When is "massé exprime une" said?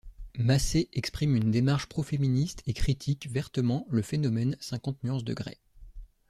0.35-1.51